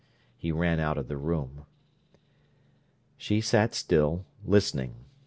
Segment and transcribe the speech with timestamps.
[0.35, 1.67] He ran out of the room.
[3.17, 4.95] She sat still, listening.